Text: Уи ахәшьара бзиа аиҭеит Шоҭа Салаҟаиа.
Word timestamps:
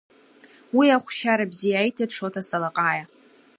Уи 0.77 0.87
ахәшьара 0.95 1.51
бзиа 1.51 1.77
аиҭеит 1.79 2.11
Шоҭа 2.17 2.41
Салаҟаиа. 2.47 3.03